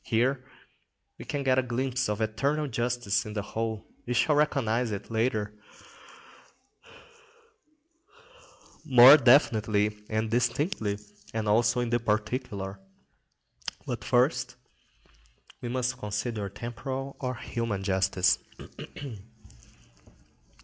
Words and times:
Here 0.03 0.43
we 1.19 1.25
get 1.25 1.59
a 1.59 1.61
glimpse 1.61 2.09
of 2.09 2.21
eternal 2.21 2.67
justice 2.67 3.23
in 3.23 3.33
the 3.33 3.43
whole: 3.43 3.85
we 4.07 4.15
shall 4.15 4.33
recognise 4.33 4.89
it 4.89 5.11
later 5.11 5.53
more 8.83 9.15
definitely 9.15 10.03
and 10.09 10.31
distinctly, 10.31 10.97
and 11.35 11.47
also 11.47 11.81
in 11.81 11.91
the 11.91 11.99
particular. 11.99 12.79
But 13.85 14.03
first 14.03 14.55
we 15.61 15.69
must 15.69 15.99
consider 15.99 16.49
temporal 16.49 17.15
or 17.19 17.35
human 17.35 17.83
justice. 17.83 18.39